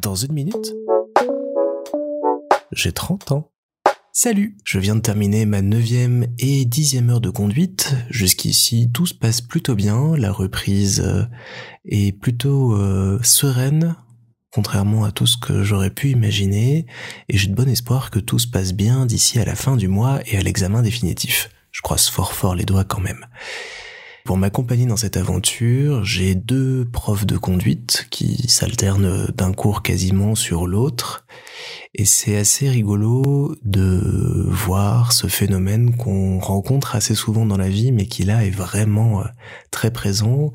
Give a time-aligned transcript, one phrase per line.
[0.00, 0.74] Dans une minute,
[2.72, 3.50] j'ai 30 ans.
[4.12, 7.94] Salut Je viens de terminer ma neuvième et dixième heure de conduite.
[8.10, 10.16] Jusqu'ici, tout se passe plutôt bien.
[10.16, 11.24] La reprise euh,
[11.84, 13.96] est plutôt euh, sereine,
[14.50, 16.86] contrairement à tout ce que j'aurais pu imaginer.
[17.28, 19.88] Et j'ai de bon espoir que tout se passe bien d'ici à la fin du
[19.88, 21.50] mois et à l'examen définitif.
[21.70, 23.26] Je croise fort fort les doigts quand même.
[24.28, 30.34] Pour m'accompagner dans cette aventure, j'ai deux profs de conduite qui s'alternent d'un cours quasiment
[30.34, 31.24] sur l'autre.
[31.94, 37.90] Et c'est assez rigolo de voir ce phénomène qu'on rencontre assez souvent dans la vie,
[37.90, 39.24] mais qui là est vraiment euh,
[39.70, 40.52] très présent.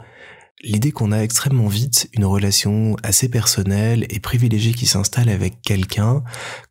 [0.62, 6.23] L'idée qu'on a extrêmement vite une relation assez personnelle et privilégiée qui s'installe avec quelqu'un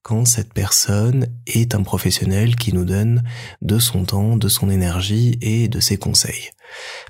[0.02, 3.22] quand cette personne est un professionnel qui nous donne
[3.60, 6.50] de son temps, de son énergie et de ses conseils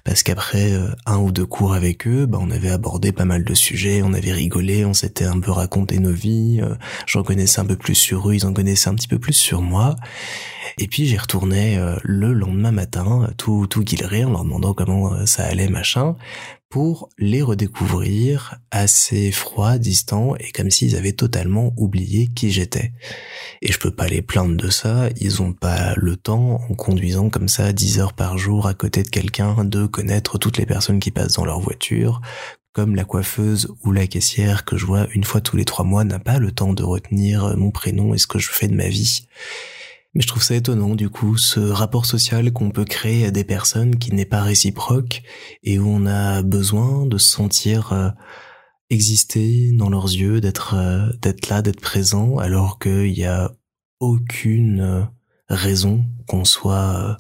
[0.05, 3.45] parce qu'après euh, un ou deux cours avec eux, bah, on avait abordé pas mal
[3.45, 6.75] de sujets, on avait rigolé, on s'était un peu raconté nos vies, euh,
[7.07, 9.63] j'en connaissais un peu plus sur eux, ils en connaissaient un petit peu plus sur
[9.63, 9.97] moi.
[10.79, 15.27] Et puis j'y retournais euh, le lendemain matin, tout tout guilleré, en leur demandant comment
[15.27, 16.17] ça allait, machin,
[16.69, 22.82] pour les redécouvrir assez froids, distants et comme s'ils avaient totalement oublié qui j'étais.
[23.61, 27.31] Et je peux pas les plaindre de ça, ils ont pas le temps, en conduisant
[27.31, 31.01] comme ça 10 heures par jour à côté de quelqu'un, de connaître toutes les personnes
[31.01, 32.21] qui passent dans leur voiture,
[32.73, 36.05] comme la coiffeuse ou la caissière que je vois une fois tous les trois mois
[36.05, 38.89] n'a pas le temps de retenir mon prénom et ce que je fais de ma
[38.89, 39.27] vie.
[40.15, 43.45] Mais je trouve ça étonnant, du coup, ce rapport social qu'on peut créer à des
[43.45, 45.23] personnes qui n'est pas réciproque
[45.63, 48.11] et où on a besoin de se sentir euh,
[48.93, 53.53] exister dans leurs yeux, d'être euh, d'être là, d'être présent, alors qu'il y a
[54.01, 55.03] aucune euh,
[55.49, 57.17] raison qu'on soit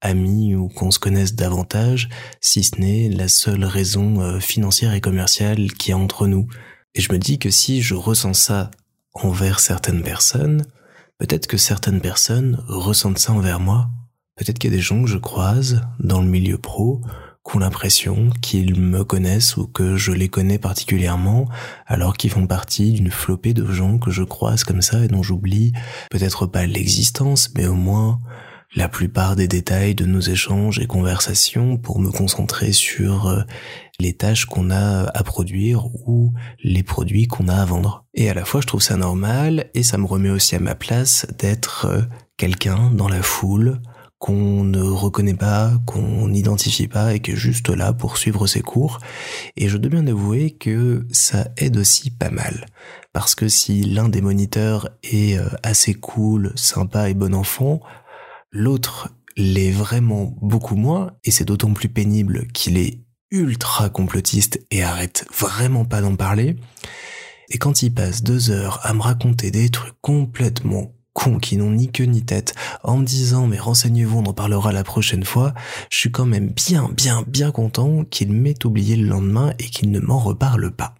[0.00, 2.08] amis ou qu'on se connaisse davantage,
[2.40, 6.46] si ce n'est la seule raison financière et commerciale qui est entre nous.
[6.94, 8.70] Et je me dis que si je ressens ça
[9.14, 10.64] envers certaines personnes,
[11.18, 13.88] Peut-être que certaines personnes ressentent ça envers moi.
[14.36, 17.00] Peut-être qu'il y a des gens que je croise dans le milieu pro
[17.46, 21.48] qui ont l'impression qu'ils me connaissent ou que je les connais particulièrement
[21.86, 25.22] alors qu'ils font partie d'une flopée de gens que je croise comme ça et dont
[25.22, 25.72] j'oublie
[26.10, 28.20] peut-être pas l'existence mais au moins
[28.74, 33.42] la plupart des détails de nos échanges et conversations pour me concentrer sur euh,
[33.98, 38.04] les tâches qu'on a à produire ou les produits qu'on a à vendre.
[38.14, 40.74] Et à la fois, je trouve ça normal et ça me remet aussi à ma
[40.74, 42.02] place d'être euh,
[42.36, 43.80] quelqu'un dans la foule
[44.26, 48.60] qu'on ne reconnaît pas, qu'on n'identifie pas et qui est juste là pour suivre ses
[48.60, 48.98] cours.
[49.56, 52.66] Et je dois bien avouer que ça aide aussi pas mal.
[53.12, 57.80] Parce que si l'un des moniteurs est euh, assez cool, sympa et bon enfant,
[58.50, 64.82] l'autre l'est vraiment beaucoup moins, et c'est d'autant plus pénible qu'il est ultra complotiste et
[64.82, 66.56] arrête vraiment pas d'en parler.
[67.50, 71.70] Et quand il passe deux heures à me raconter des trucs complètement cons qui n'ont
[71.70, 72.54] ni queue ni tête,
[72.84, 75.54] en me disant mais renseignez-vous, on en parlera la prochaine fois,
[75.90, 79.90] je suis quand même bien bien bien content qu'il m'ait oublié le lendemain et qu'il
[79.90, 80.94] ne m'en reparle pas.